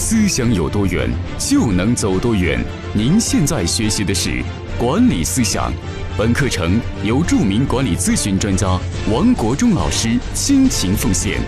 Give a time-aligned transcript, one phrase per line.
[0.00, 2.64] 思想有多远，就能走多远。
[2.94, 4.44] 您现在学习的是
[4.78, 5.72] 管理思想，
[6.16, 8.78] 本课程由著名管理咨询专家
[9.12, 11.40] 王国忠老师倾情奉献，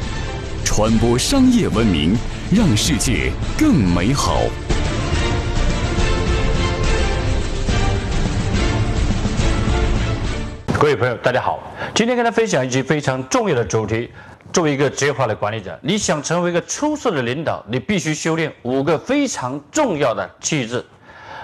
[0.64, 2.16] 传播商业文明，
[2.52, 4.40] 让世界更美好。
[10.76, 11.60] 各位朋友，大家好，
[11.94, 14.10] 今天跟大家分享一期非常重要的主题。
[14.53, 20.84] 作为一个职业化的管理者，你想成为一个出色的领导，你必须修炼五个非常重要的气质。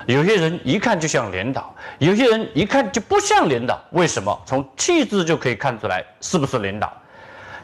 [0.07, 3.81] 有些人一看就像领导，有些人一看就不像领导。
[3.91, 4.41] 为什么？
[4.47, 6.93] 从气质就可以看出来是不是领导。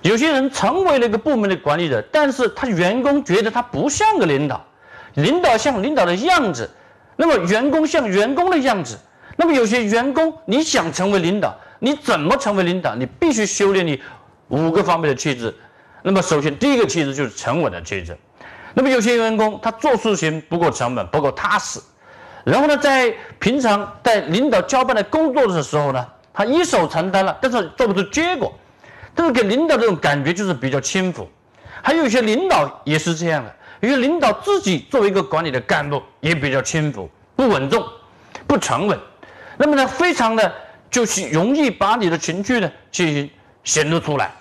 [0.03, 4.65] 有些人成为了一个部门的管理者，但是他员工觉得他不像个领导，
[5.15, 6.69] 领导像领导的样子，
[7.17, 8.99] 那么员工像员工的样子。
[9.37, 12.95] 那么有些员工，你想成为领导，你怎么成为领导？
[12.95, 14.01] 你必须修炼你
[14.53, 15.55] 五个方面的气质。
[16.03, 18.17] 那么首先第一个气质就是沉稳的气质。
[18.75, 21.81] 那么有些员工他做事情不够沉稳，不够踏实。
[22.45, 28.53] 然后呢，在平常在领导交办的工作的时候呢，他一手承担了，但是做不出结果。
[29.15, 31.29] 但是给领导这种感觉就是比较轻浮。
[31.83, 37.85] 还有一些领导也是这样的，有些领导自己作为一个管理的干部也比较轻浮，不稳重，
[38.47, 38.99] 不沉稳。
[39.57, 40.53] 那么呢，非常的
[40.91, 43.31] 就是容易把你的情绪呢进行
[43.65, 44.33] 显露出来，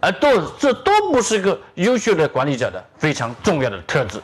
[0.00, 4.20] 而都这都不是一个优秀的管理者的非常重要的特质。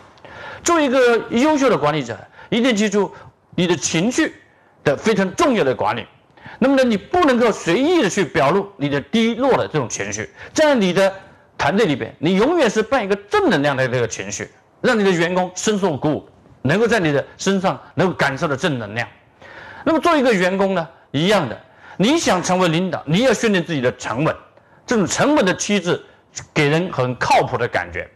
[0.63, 2.17] 作为一个优秀的管理者，
[2.49, 3.13] 一定记住
[3.55, 4.35] 你的情绪
[4.83, 6.07] 的非常重要的管理。
[6.59, 11.13] 那么呢，你不能够随意的去表露你的低落的这种情绪，在你的
[11.59, 14.49] 团队里边，你永远是扮一个正能量的这个情绪，
[14.81, 16.29] 让你的员工深受鼓舞，
[16.63, 19.07] 能够在你的身上能够感受到正能量。
[19.85, 21.61] 那么作为一个员工呢，一样的，
[21.97, 24.35] 你想成为领导，你要训练自己的沉稳，
[24.87, 26.03] 这种沉稳的气质，
[26.53, 28.09] 给人很靠谱的感觉。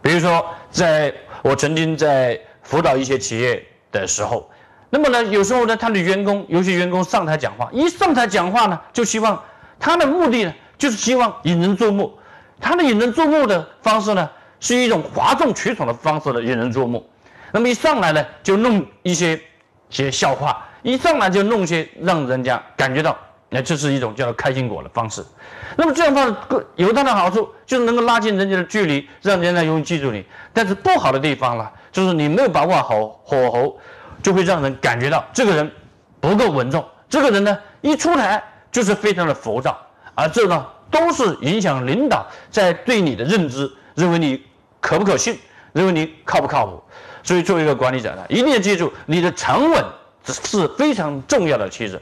[0.00, 4.48] 比如说，在我曾经在辅导一些企业的时候，
[4.90, 9.42] 那么呢，有时候呢，他的员工，有些员工上台讲话，一上台讲话呢，就希望
[9.80, 12.16] 他的目的呢，就是希望引人注目，
[12.60, 14.30] 他的引人注目的方式呢，
[14.60, 17.08] 是一种哗众取宠的方式的引人注目。
[17.50, 19.40] 那么一上来呢，就弄一些
[19.90, 20.64] 些笑话。
[20.82, 23.18] 一上来就弄些让人家感觉到，
[23.50, 25.24] 那这是一种叫开心果的方式。
[25.76, 30.24] 那么这样方式有它的好处，就是能够拉近人家的距离，让人家容易记住你。
[30.52, 33.78] 但是不好的地方呢，就是你没有把握好火候，
[34.22, 35.70] 就会让人感觉到这个人
[36.20, 36.84] 不够稳重。
[37.08, 39.78] 这个人呢，一出台就是非常的浮躁，
[40.14, 44.42] 而这呢，都是影响领导在对你的认知，认为你
[44.80, 45.38] 可不可信，
[45.72, 46.82] 认为你靠不靠谱。
[47.22, 49.84] 所以作为一个管理者呢，一定要记住你的沉稳。
[50.30, 51.98] 是非常重要的气质。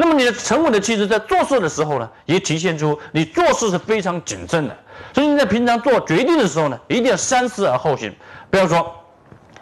[0.00, 4.74] 那么你的沉稳的气质，在做事的时候呢，也体现出你做事是非常谨慎的。
[5.12, 8.10] 所以你在平常做决定的时候呢，一定要三思而后行，
[8.48, 8.94] 不要说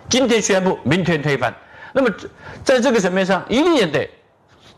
[0.09, 1.53] 今天宣布，明天推翻。
[1.93, 2.09] 那么
[2.63, 4.09] 在这个层面上，一定也得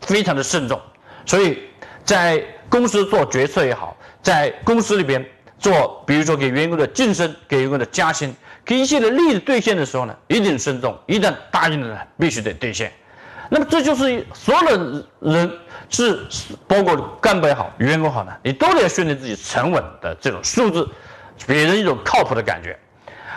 [0.01, 0.81] 非常的慎重。
[1.27, 1.59] 所以
[2.03, 5.23] 在公司做决策也好，在公司里边
[5.59, 8.35] 做，比如说给员工的晋升、给员工的加薪、
[8.65, 10.97] 给一些的利益兑现的时候呢，一定慎重。
[11.05, 12.91] 一旦答应了呢，必须得兑现。
[13.53, 15.51] 那么这就是所有的人
[15.89, 16.25] 是
[16.69, 20.87] 包括干部也好，员工好呢，你都得训练自己沉稳的这种素质，
[21.45, 22.79] 给人一种靠谱的感觉。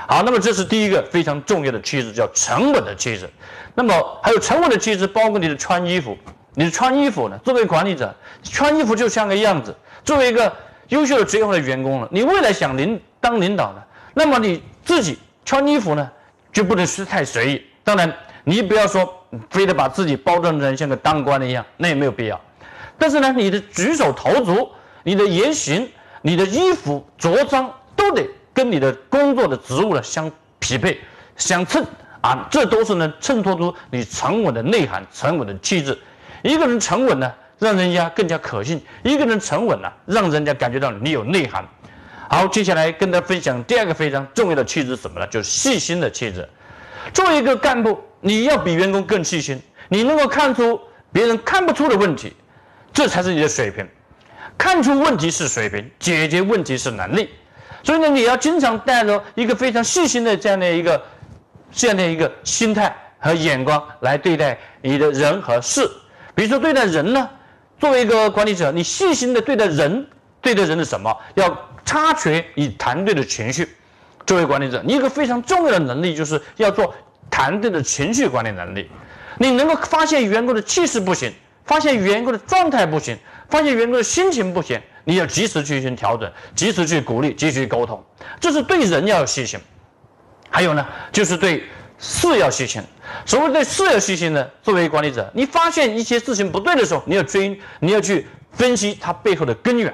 [0.06, 3.28] 好，那么这是第一个非常重要的气质，叫沉稳的气质。
[3.74, 3.92] 那么
[4.22, 6.16] 还有沉稳的气质，包括你的穿衣服。
[6.54, 8.14] 你的穿衣服呢，作为管理者，
[8.44, 9.74] 穿衣服就像个样子。
[10.04, 10.52] 作为一个
[10.90, 13.82] 优秀的职业化的员工了，你未来想领当领导呢，
[14.14, 16.08] 那么你自己穿衣服呢，
[16.52, 17.66] 就不能是太随意。
[17.82, 18.14] 当然，
[18.44, 19.12] 你不要说。
[19.50, 22.40] 非得把自己包装成像个当官的一样，那也没有必要。
[22.98, 24.70] 但是呢，你的举手投足、
[25.02, 25.90] 你的言行、
[26.22, 30.30] 你的衣服着装，都得跟你的工作的职务呢相
[30.60, 31.00] 匹配、
[31.36, 31.84] 相称
[32.20, 35.98] 啊，这都是能衬托出你沉稳的内涵、沉稳的气质。
[36.42, 41.64] 一个人沉稳呢，让人家更加可信；一个人沉稳呢，让人家感觉到你有内涵。
[42.30, 45.26] 好，接下来跟大家分享第二个非常重要的气质，什么呢？
[45.26, 46.48] 就是细心的气质。
[47.12, 48.00] 作为一个干部。
[48.26, 49.60] 你要比员工更细心，
[49.90, 50.80] 你能够看出
[51.12, 52.32] 别人看不出的问题，
[52.90, 53.86] 这才是你的水平。
[54.56, 57.28] 看出问题是水平，解决问题是能力。
[57.82, 61.02] 所以呢，你要经常带着一个非常细心的这样的一个
[61.70, 65.86] 这样的一个心态和眼光来对待你的人和事。
[66.34, 67.28] 比如说对待人呢，
[67.78, 70.06] 作为一个管理者，你细心的对待人，
[70.40, 71.14] 对待人的什么？
[71.34, 71.54] 要
[71.84, 73.68] 察觉你团队的情绪。
[74.24, 76.94] 作为管理者，你一个非常重要的能力就是要做。
[77.34, 78.88] 团队的情绪管理能力，
[79.38, 81.32] 你能够发现员工的气势不行，
[81.64, 83.18] 发现员工的状态不行，
[83.50, 88.00] 发现员工的心情不行，你要及时进行调整，及时去鼓励，及时沟通，
[88.38, 89.58] 这是对人要有细心。
[90.48, 91.64] 还有呢，就是对
[91.98, 92.80] 事要细心。
[93.26, 99.92] 所谓对事要细心呢，作为管理者，你发现一些事情不对的时候，你要追，你要去分析它背后的根源。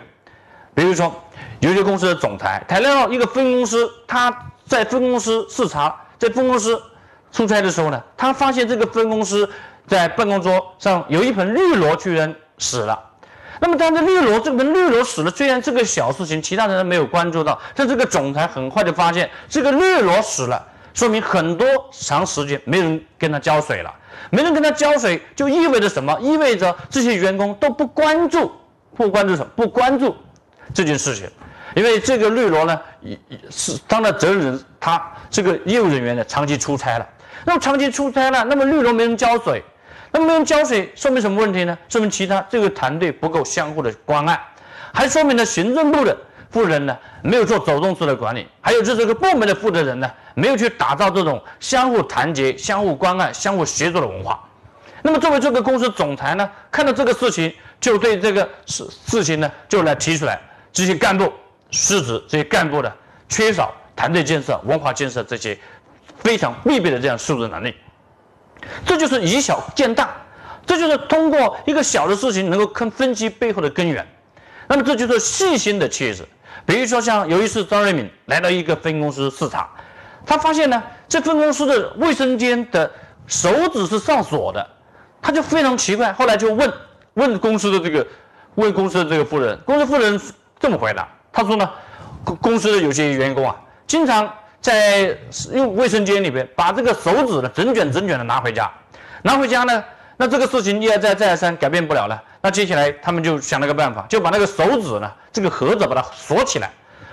[0.74, 1.24] 比如说，
[1.60, 4.30] 有些公司的总裁谈到一个分公司，他
[4.66, 6.80] 在分公司视察，在分公司
[7.32, 9.48] 出差的时候呢，他发现这个分公司
[9.86, 12.98] 在办公桌上有一盆绿萝居然死了。
[13.62, 23.94] 那么，但是绿萝这盆绿萝死了，虽然这个小事情，其他人没有关注到，但这个总裁很快就发现这个绿萝死了，说明很多长时间没人跟他浇水了，
[24.30, 26.18] 没人跟他浇水，就意味着什么？
[26.22, 28.50] 意味着这些员工都不关注，
[28.96, 29.50] 不关注什么？
[29.54, 30.16] 不关注
[30.72, 31.28] 这件事情，
[31.74, 32.80] 因为这个绿萝呢，
[33.50, 37.06] 是当的责任人，他这个业务人员呢，长期出差了，
[37.44, 39.62] 那么长期出差了，那么绿萝没人浇水。
[40.12, 41.78] 那么没人浇水，说明什么问题呢？
[41.88, 44.40] 说明其他这个团队不够相互的关爱，
[44.92, 46.16] 还说明了行政部的
[46.50, 54.42] 负责人呢没有做走动式的管理，还有就是这个部门的负责人呢没有去打造这种相互团结、相互关爱、相互协作的文化。
[55.02, 60.40] 那么作为这个公司总裁呢，看到这个事情，就对这个事事情呢就来提出来，
[60.72, 61.32] 这些干部
[61.70, 62.92] 失职，这些干部呢
[63.28, 65.56] 缺少团队建设、文化建设这些
[66.22, 67.74] 非常必备的这样素质能力。
[68.84, 70.10] 这就是以小见大，
[70.66, 74.06] 这就是通过一个小的事情能够看分析背后的根源。
[74.68, 76.26] 那么这就是细心的气质。
[76.66, 79.68] 比如说像有一次张瑞敏来到一个分公司视察，
[80.26, 82.90] 他发现呢这分公司的卫生间的
[83.26, 84.68] 手指是上锁的，
[85.22, 86.12] 他就非常奇怪。
[86.12, 86.70] 后来就问
[87.14, 88.06] 问公司的这个
[88.56, 90.20] 问公司的这个负责人，公司负责人
[90.58, 91.68] 这么回答，他说呢
[92.22, 93.56] 公公司的有些员工啊
[93.86, 94.30] 经常。
[94.60, 95.16] 在
[95.52, 98.70] 用卫生间里边，把这个手指呢整卷整卷的拿回家，
[99.22, 99.82] 拿回家呢，
[100.16, 102.22] 那这个事情一而再再而三改变不了了。
[102.42, 106.70] 那接下来他们就想了个办法，就把那个手指呢这个盒子把它锁起来，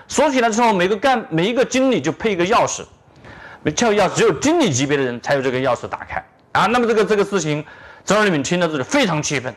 [0.07, 2.83] 锁起来之后，每个干每一个经理就配一个钥匙，
[3.63, 6.23] 没撬钥匙，只有经理级别的人才有这个钥匙打开
[6.53, 6.65] 啊。
[6.65, 7.63] 那么这个这个事情，
[8.05, 9.53] 张瑞敏听到这里非常气愤，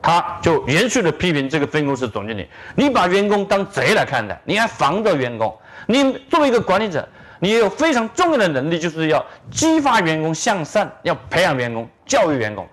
[0.00, 5.52] 他就严肃的批评这个分公司总经理，你把员工当贼来看待，你还防着员工。
[5.86, 7.08] 你作为一个管理者，
[7.40, 12.66] 你有非常重要的能力，就是要激发员工向善，要培养员工，教育员工。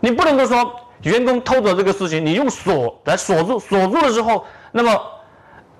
[0.00, 5.00] 你不能够说员工偷走这个事情，你用锁来锁住，锁住了之后，那么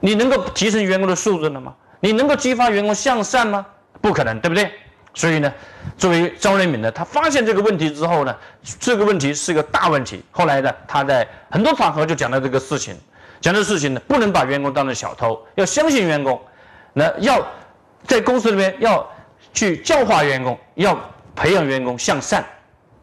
[0.01, 1.75] 你能够提升员工的素质了吗？
[2.01, 3.67] 你能够激发员工向善吗？
[4.01, 4.71] 不可能，对不对？
[5.13, 5.53] 所以呢，
[5.99, 8.37] 作为张瑞敏呢，他发现这个问题之后呢，
[8.79, 10.23] 这个问题是个大问题。
[10.31, 12.97] 后来呢，他在很多场合就讲到这个事情，
[13.41, 16.41] 讲的事情呢，不能把员工当成小偷，要相信员工。
[16.93, 17.45] 那要
[18.07, 19.09] 在公司里面要
[19.53, 20.99] 去教化员工，要
[21.35, 22.45] 培养员工向善，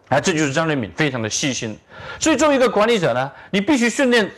[0.10, 1.78] 啊，这就是张瑞敏非常的细心。
[2.20, 4.30] 所以作为一个管理者呢，你必须训练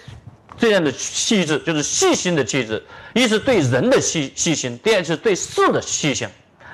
[0.57, 2.83] 这样的气质，就是细心的气质。
[3.13, 6.27] 一是对人的细细心，第二是对事的细心。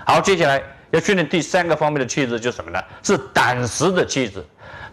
[0.05, 0.61] 好，接下来
[0.95, 2.81] 要训练第三个方面的气质，就是什么呢？
[3.03, 4.43] 是胆识的气质。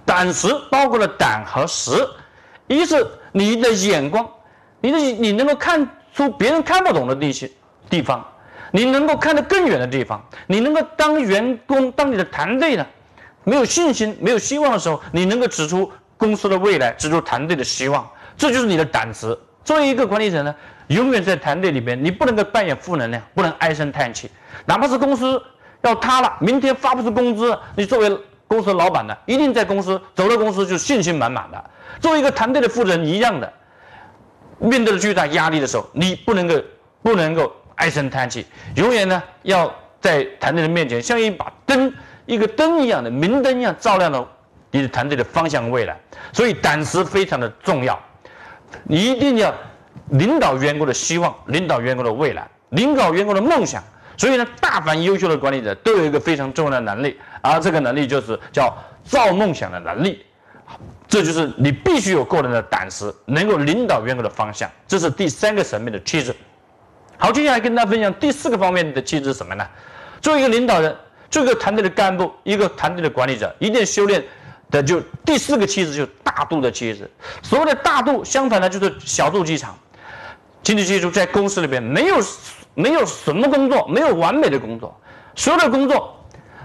[0.05, 1.93] 胆识包括了胆和识，
[2.67, 4.29] 一是你的眼光，
[4.81, 7.51] 你的你能够看出别人看不懂的那些。
[7.91, 8.27] 地方，
[8.71, 12.87] 你能够看得更远的地方，你能够当员工，当你的团队呢，
[13.45, 19.39] 没有信心、没有希望的时候，你能够指出公司的未来，指出团队的希望，这就是你的胆识。
[19.63, 20.55] 作为一个管理者呢，
[20.87, 24.31] 永远在团队里边，你不能够扮演负能量，不能唉声叹气。
[24.65, 25.43] 哪怕是公司
[25.83, 31.65] 要塌了，明天发不出工资，你作为公司老板呢，一定在公司走了公司就信心满满的。
[32.01, 33.53] 作为一个团队的负责人一样的，
[34.59, 36.55] 面对着巨大压力的时候，你不能够
[37.03, 37.53] 不能够。
[37.75, 38.47] 唉声叹气，
[38.77, 41.93] 永远呢要在团队的面前像一把灯，
[42.27, 44.25] 一个灯一样的明灯一样照亮了
[44.71, 45.99] 你的团队的方向未来。
[46.33, 47.99] 所以胆识非常的重要，
[48.85, 49.53] 你一定要
[50.11, 53.83] 领导员工的希望，领导员工的未来，领导员工的梦想。
[54.23, 60.25] 所以呢，大凡优秀的管理者都有一个非常重要的能力，而这个能力就是叫造梦想的能力。
[61.09, 64.71] 这就是你必须有个人的胆识，能够领导员工的方向。
[64.87, 66.33] 这是第三个层面的气质。
[67.19, 69.67] 好，接下来跟大家分享第四个方面的气质是什么呢？
[70.21, 70.97] 作为一个领导人，
[71.29, 74.23] 作为一个团队的干部，一个团队的管理者，一定修炼
[74.71, 77.11] 的就第四个气质，就是大度的气质。
[77.43, 79.77] 所谓的大度，相反呢就是小肚鸡肠。
[80.63, 82.23] 请你记住，在公司里边，没有
[82.75, 84.99] 没有什么工作没有完美的工作，
[85.35, 86.17] 所有的工作，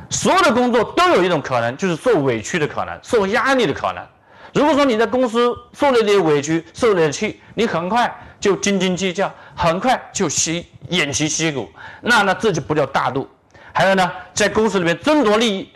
[0.09, 4.05] 所有的工作都有一种可能，就是受委屈的可能，受压力的可能。
[4.53, 8.23] 如果说你在公司受了点委屈，受了点气，你很快。
[8.39, 11.67] 就斤斤计较，很快就吸偃旗息鼓，
[12.01, 13.27] 那那这就不叫大度。
[13.73, 15.69] 还有呢，在公司里面争夺利益，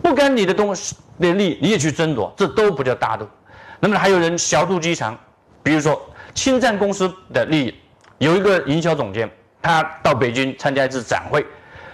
[0.00, 3.28] 不干你的东西的利益你也去争夺，这都不叫大度。
[3.78, 5.14] 那么还有人小肚鸡肠，
[5.62, 6.00] 比如说
[6.32, 7.74] 侵占公司的利益。
[8.16, 9.30] 有一个营销总监，
[9.62, 11.46] 他到北京参加一次展会，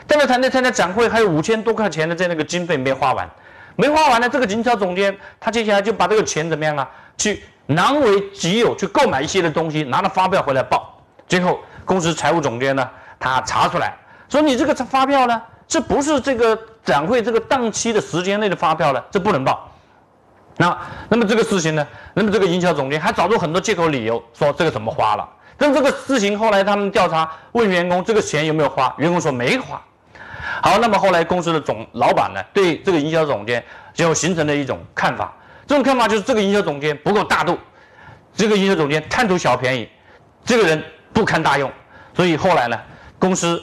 [0.06, 3.28] 但是团队参加展会还有五千多块钱的在那个经费没花完，
[3.76, 6.88] 没花完呢，这个营销总监他接下来就把这个钱怎么样啊？
[7.18, 10.98] 去囊为己有，去购买一些的东西，拿了发票回来报。
[11.26, 12.88] 最后公司财务总监呢，
[13.20, 13.94] 他查出来
[14.30, 19.70] 说你这个发票呢，这不是这个展会这个档期的时间内的发票了，这不能报。
[20.56, 20.76] 那
[21.08, 25.28] 那么这个事情呢，那么这个营销总监还找出很多借口理由说这个怎么花了。
[25.60, 29.82] 但这个事情后来他们调查问员工这个钱有没有花，员工说没花。
[30.62, 33.62] 好，那么后来公司的总老板呢，对这个营销总监
[33.92, 35.36] 就形成了一种看法，
[35.66, 37.58] 这种看法就是这个营销总监不够大度，
[38.32, 39.88] 这个营销总监贪图小便宜，
[40.44, 41.70] 这个人不堪大用，
[42.14, 42.80] 所以后来呢，
[43.18, 43.60] 公司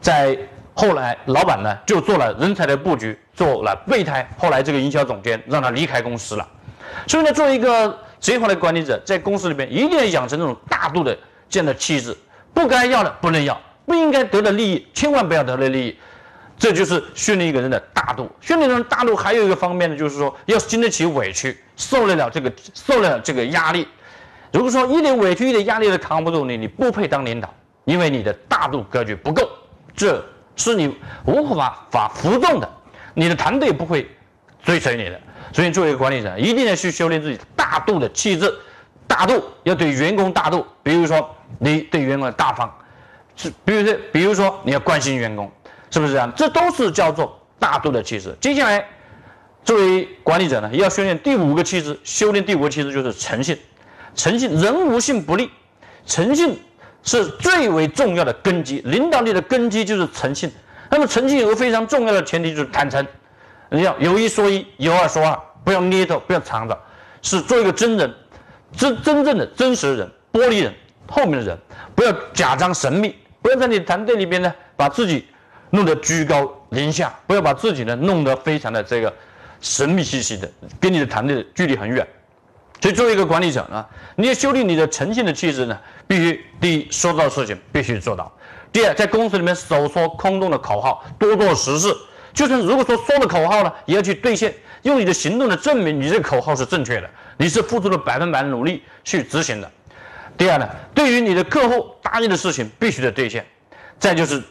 [0.00, 0.38] 在
[0.72, 6.48] 后来老板呢就做了人才的布局，做了备胎，后来这个营销总监让他离开公司了，
[7.08, 7.98] 所以呢，作为一个。
[8.24, 11.14] 职业化的管理者在公司里边一定要养成这种大度的
[11.46, 12.16] 这样的气质，
[12.54, 15.98] 不该要的不能要，不应该得的利益千万不要得的利益，
[16.56, 18.30] 这就是训练一个人的大度。
[18.40, 23.86] 训练人大度还有一个方面呢，就是说要经得起委屈，受得了这个受得了这个压力。
[24.54, 27.52] 如果说一点委屈一点压力都扛不住，你你不配当领导，
[27.84, 29.46] 因为你的大度格局不够，
[29.94, 30.24] 这
[30.56, 32.66] 是你无法法服众的，
[33.12, 34.10] 你的团队不会
[34.62, 35.20] 追随你的。
[35.54, 38.52] 所以，作为一个管理者，一定要去修炼自己大度的气质，
[39.06, 40.66] 大度要对员工大度。
[40.82, 42.68] 比如说，你对员工的大方，
[43.36, 45.48] 是，比如说，比如说你要关心员工，
[45.92, 46.32] 是不是这样？
[46.34, 48.36] 这都是叫做大度的气质。
[48.40, 48.84] 接下来，
[49.62, 53.56] 作为管理者呢，要修炼第五个气质，修炼第五个气质就是诚信。
[54.16, 55.48] 诚信，人无信不立，
[56.04, 56.58] 诚信
[57.04, 58.80] 是最为重要的根基。
[58.84, 60.50] 领导力的根基就是诚信。
[60.90, 63.06] 那么，诚信有个非常重要的前提就是坦诚。
[63.74, 66.78] 你要有一说一，有二说二，不要捏着，不要藏着，
[67.22, 68.14] 是做一个真人，
[68.76, 70.72] 真真正的真实的人，玻璃人，
[71.08, 71.58] 透明的人，
[71.92, 75.26] 不要假装神秘，不要在你团队里边呢，把自己
[75.70, 79.12] 弄得居高临下，不要把自己呢弄得非常的这个
[79.60, 80.48] 神秘兮兮的，
[80.80, 82.06] 跟你的团队的距离很远。
[82.80, 85.76] 所以，作为一个管理者呢，你要修炼你的诚信的气质呢，
[86.06, 88.30] 必须第一说到事情必须做到，
[88.70, 91.92] 第二在公司里面少说空洞的口号，多做实事。
[92.34, 99.70] 就算如果说说了口号呢，也要去兑现，用你的行动来证明你这个口号是正确的，你是付出了百分百努力去执行的。
[100.36, 103.46] 第二呢，对于你的客户答应的事情必须得兑现。
[104.00, 104.42] 再就是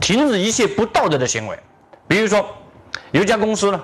[0.00, 1.56] 停止一切不道德的行为，
[2.08, 2.44] 比如说
[3.12, 3.80] 有一家公司呢，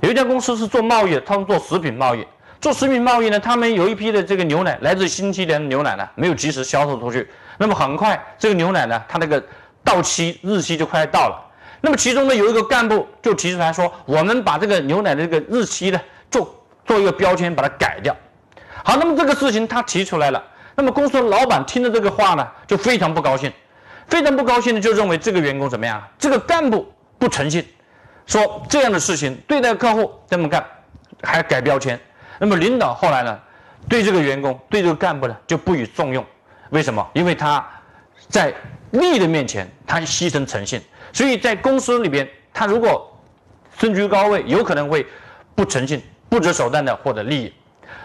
[0.00, 2.26] 有一家公司是做贸易的，他们做食品贸易，
[2.60, 9.42] 做食品贸易呢，他们有一批的这个牛奶来自新西兰的牛奶呢，没有及时销售出去，那么很快这个牛奶呢，它那个
[9.84, 11.46] 到期日期就快到了。
[11.80, 18.14] 那么其中呢，有一个干部就提出来说：“我们把这个牛奶的这个日期呢，做做一个标签，把它改掉。”
[18.84, 20.42] 好，那么这个事情他提出来了。
[20.74, 23.52] 那么公司的老板听了这个话呢，就非常不高兴，
[24.08, 26.02] 非常不高兴的就认为这个员工怎么样？
[26.18, 27.66] 这个干部不诚信，
[28.26, 30.64] 说这样的事情对待客户这么干，
[31.22, 31.98] 还改标签。
[32.38, 33.38] 那么领导后来呢，
[33.88, 36.24] 对这个员工，对这个干部呢，就不予重用。
[36.70, 37.06] 为什么？
[37.14, 37.66] 因为他
[38.28, 38.54] 在
[38.92, 40.80] 利的面前，他牺牲诚信。
[41.12, 43.10] 所以在公司里边，他如果
[43.78, 45.06] 身居高位，有可能会
[45.54, 47.52] 不诚信、不择手段的获得利益。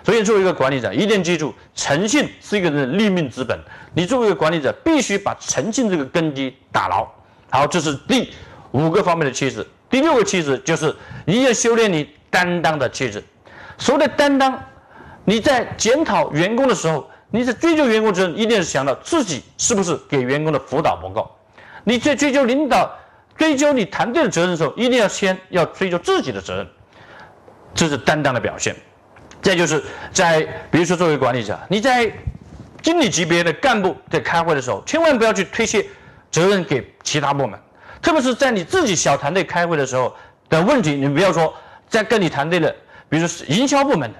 [0.04, 3.60] 所以作为一个管理者，一定记住，诚信是一个人的立命之本。
[3.94, 7.08] 你作为一个管理者，必须把诚信这个根基打牢。
[7.50, 8.32] 好，这是第
[8.72, 9.66] 五个方面的气质。
[9.90, 10.96] 第六个气质就是
[11.26, 13.24] 你要修炼你担当的气质。
[13.78, 14.60] 所谓的担当，
[15.24, 21.30] 你在检讨员工的时候，你在追究员工责任，一定是想到自己是不是给员工的辅导不够。
[21.86, 22.94] 你在追究领导、
[23.38, 26.68] 追究你团队的责任的时候，一定要先要追究自己的责任，
[27.74, 28.76] 这是担当的表现。
[29.42, 32.12] 再就是在比如说作为管理者，你在
[32.82, 35.86] 经理级别的干部在开会的时候，千万不要去推卸
[36.32, 37.60] 责任给其他部门，
[38.02, 40.16] 特别是在你自己小团队开会的时候
[40.50, 41.54] 的问题，你不要说
[41.88, 42.76] 在跟你团队的，
[43.08, 44.20] 比如说营销部门的。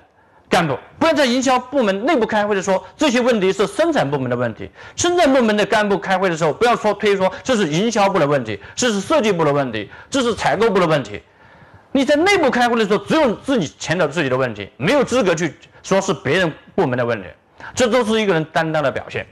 [0.50, 4.70] 干部不要在营销部门内部开会的时候，这些问题是生产部门的问题。
[4.96, 11.22] 生产部门的干部开会的时候，不要说推说这是营销部的问题，这是设计部的问题，这是采购部的问题。
[11.92, 17.28] 你在内部开会的时候，只有自己强调自己的问题，没有资格去说是别人部门的问题。
[17.74, 19.26] 这都是一个人担当的表现。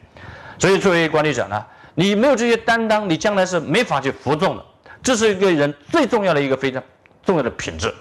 [0.57, 4.65] 所以，作为管理者呢，你没有这些担当，你将来是没法去服众的。
[5.03, 6.81] 这是一个人最重要的一个非常
[7.25, 7.93] 重要的品质。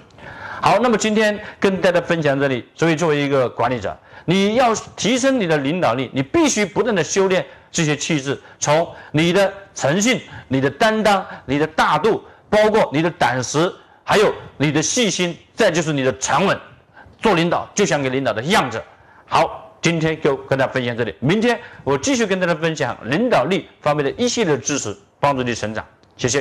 [0.63, 2.65] 好，那么今天跟大家分享这里。
[2.73, 16.57] 所以，作为一个管理者，你要提升你的领导力，你必须不断的修炼这些气质，从你的诚信、你的担当、你的大度，包括你的胆识，还有你的细心，再就是你的沉稳。
[17.19, 18.81] 做领导就像给领导的样子。
[19.27, 25.85] 好，今天就跟大家分享这里，明天我继续跟大家分享领导力方面的一系列知识，帮助你成长。
[26.17, 26.41] 谢谢。